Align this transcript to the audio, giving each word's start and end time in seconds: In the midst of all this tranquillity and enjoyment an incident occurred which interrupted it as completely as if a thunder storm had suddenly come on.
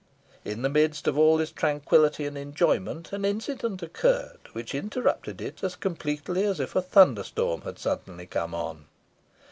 In 0.43 0.63
the 0.63 0.69
midst 0.69 1.07
of 1.07 1.15
all 1.15 1.37
this 1.37 1.51
tranquillity 1.51 2.25
and 2.25 2.35
enjoyment 2.35 3.13
an 3.13 3.23
incident 3.23 3.83
occurred 3.83 4.39
which 4.53 4.73
interrupted 4.73 5.39
it 5.39 5.63
as 5.63 5.75
completely 5.75 6.43
as 6.43 6.59
if 6.59 6.75
a 6.75 6.81
thunder 6.81 7.23
storm 7.23 7.61
had 7.61 7.77
suddenly 7.77 8.25
come 8.25 8.55
on. 8.55 8.87